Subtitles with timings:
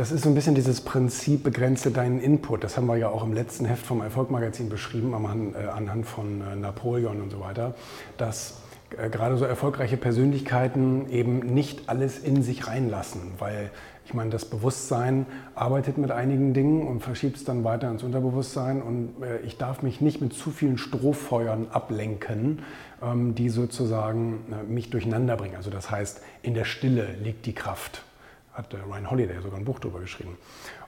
[0.00, 2.64] Das ist so ein bisschen dieses Prinzip, begrenze deinen Input.
[2.64, 6.56] Das haben wir ja auch im letzten Heft vom Erfolgmagazin beschrieben, äh, anhand von äh,
[6.56, 7.74] Napoleon und so weiter,
[8.16, 8.62] dass
[8.96, 13.70] äh, gerade so erfolgreiche Persönlichkeiten eben nicht alles in sich reinlassen, weil
[14.06, 18.80] ich meine, das Bewusstsein arbeitet mit einigen Dingen und verschiebt es dann weiter ins Unterbewusstsein
[18.80, 19.10] und
[19.44, 22.62] ich darf mich nicht mit zu vielen Strohfeuern ablenken,
[23.02, 25.56] ähm, die sozusagen mich durcheinander bringen.
[25.56, 28.02] Also das heißt, in der Stille liegt die Kraft
[28.52, 30.36] hat Ryan Holiday sogar ein Buch darüber geschrieben.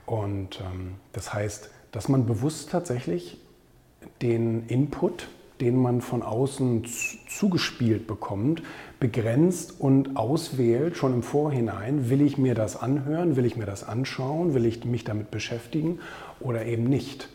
[0.05, 3.39] Und ähm, das heißt, dass man bewusst tatsächlich
[4.21, 5.29] den Input,
[5.61, 6.85] den man von außen
[7.29, 8.63] zugespielt bekommt,
[8.99, 13.83] begrenzt und auswählt, schon im Vorhinein, will ich mir das anhören, will ich mir das
[13.83, 15.99] anschauen, will ich mich damit beschäftigen
[16.39, 17.29] oder eben nicht.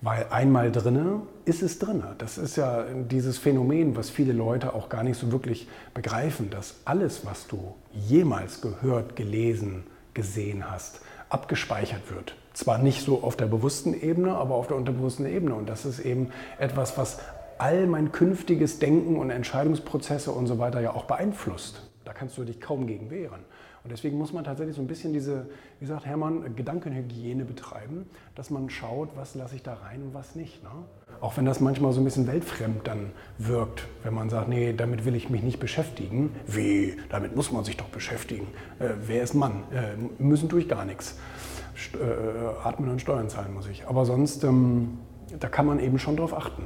[0.00, 2.14] Weil einmal drinne ist es drinne.
[2.18, 6.76] Das ist ja dieses Phänomen, was viele Leute auch gar nicht so wirklich begreifen, dass
[6.84, 9.84] alles, was du jemals gehört, gelesen,
[10.14, 12.36] gesehen hast, abgespeichert wird.
[12.54, 15.54] Zwar nicht so auf der bewussten Ebene, aber auf der unterbewussten Ebene.
[15.54, 17.18] Und das ist eben etwas, was
[17.58, 21.82] all mein künftiges Denken und Entscheidungsprozesse und so weiter ja auch beeinflusst.
[22.18, 23.40] Kannst du dich kaum gegen wehren.
[23.84, 25.46] Und deswegen muss man tatsächlich so ein bisschen diese,
[25.78, 30.34] wie sagt Hermann, Gedankenhygiene betreiben, dass man schaut, was lasse ich da rein und was
[30.34, 30.64] nicht.
[30.64, 30.70] Ne?
[31.20, 35.04] Auch wenn das manchmal so ein bisschen weltfremd dann wirkt, wenn man sagt, nee, damit
[35.04, 36.34] will ich mich nicht beschäftigen.
[36.48, 36.96] Wie?
[37.08, 38.48] Damit muss man sich doch beschäftigen.
[38.80, 39.62] Äh, wer ist Mann?
[39.72, 41.16] Äh, müssen tue ich gar nichts.
[41.76, 43.86] St äh, atmen und Steuern zahlen muss ich.
[43.86, 44.98] Aber sonst, ähm,
[45.38, 46.64] da kann man eben schon drauf achten.